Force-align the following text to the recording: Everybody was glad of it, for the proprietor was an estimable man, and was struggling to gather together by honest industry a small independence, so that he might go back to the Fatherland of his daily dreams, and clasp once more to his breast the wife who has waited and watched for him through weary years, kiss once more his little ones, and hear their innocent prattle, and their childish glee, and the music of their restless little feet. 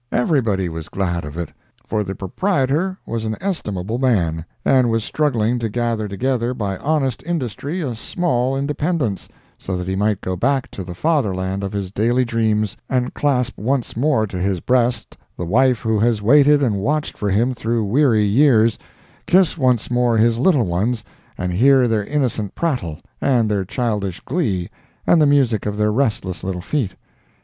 Everybody 0.11 0.67
was 0.67 0.89
glad 0.89 1.23
of 1.25 1.37
it, 1.37 1.53
for 1.85 2.03
the 2.03 2.15
proprietor 2.15 2.97
was 3.05 3.23
an 3.23 3.37
estimable 3.39 3.99
man, 3.99 4.45
and 4.65 4.89
was 4.89 5.03
struggling 5.03 5.59
to 5.59 5.69
gather 5.69 6.07
together 6.07 6.55
by 6.55 6.77
honest 6.77 7.21
industry 7.23 7.81
a 7.81 7.93
small 7.93 8.57
independence, 8.57 9.29
so 9.59 9.77
that 9.77 9.87
he 9.87 9.95
might 9.95 10.19
go 10.19 10.35
back 10.35 10.71
to 10.71 10.83
the 10.83 10.95
Fatherland 10.95 11.63
of 11.63 11.71
his 11.71 11.91
daily 11.91 12.25
dreams, 12.25 12.75
and 12.89 13.13
clasp 13.13 13.55
once 13.59 13.95
more 13.95 14.25
to 14.25 14.39
his 14.39 14.59
breast 14.59 15.15
the 15.37 15.45
wife 15.45 15.81
who 15.81 15.99
has 15.99 16.19
waited 16.19 16.63
and 16.63 16.77
watched 16.79 17.15
for 17.15 17.29
him 17.29 17.53
through 17.53 17.85
weary 17.85 18.23
years, 18.25 18.79
kiss 19.27 19.55
once 19.55 19.91
more 19.91 20.17
his 20.17 20.39
little 20.39 20.65
ones, 20.65 21.03
and 21.37 21.53
hear 21.53 21.87
their 21.87 22.05
innocent 22.05 22.55
prattle, 22.55 22.99
and 23.21 23.51
their 23.51 23.63
childish 23.63 24.19
glee, 24.21 24.67
and 25.05 25.21
the 25.21 25.27
music 25.27 25.67
of 25.67 25.77
their 25.77 25.91
restless 25.91 26.43
little 26.43 26.59
feet. 26.59 26.95